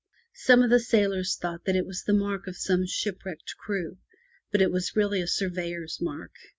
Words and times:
Some 0.33 0.63
of 0.63 0.71
the 0.71 0.79
sailors 0.79 1.37
thought 1.39 1.65
that 1.65 1.75
it 1.75 1.85
was 1.85 2.01
the 2.01 2.13
mark 2.13 2.47
of 2.47 2.57
some 2.57 2.87
shipwrecked 2.87 3.53
crew, 3.63 3.99
but 4.51 4.59
it 4.59 4.71
was 4.71 4.95
really 4.95 5.21
a 5.21 5.27
sur 5.27 5.47
veyor's 5.51 6.01
mark. 6.01 6.31